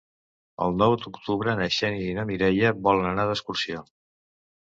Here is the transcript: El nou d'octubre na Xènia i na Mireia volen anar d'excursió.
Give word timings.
El 0.67 0.71
nou 0.83 0.93
d'octubre 1.01 1.53
na 1.59 1.67
Xènia 1.75 2.09
i 2.13 2.17
na 2.19 2.25
Mireia 2.31 2.73
volen 2.87 3.09
anar 3.13 3.29
d'excursió. 3.33 3.85